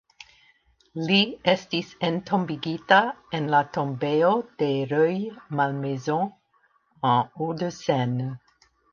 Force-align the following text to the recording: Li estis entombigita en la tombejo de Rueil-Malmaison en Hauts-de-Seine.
Li 1.09 1.17
estis 1.51 1.89
entombigita 2.07 2.97
en 3.39 3.49
la 3.55 3.59
tombejo 3.77 4.31
de 4.61 4.69
Rueil-Malmaison 4.93 6.23
en 7.11 7.29
Hauts-de-Seine. 7.43 8.31